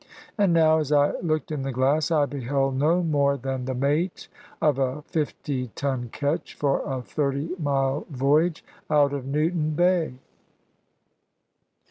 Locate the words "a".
4.79-5.03, 6.91-7.03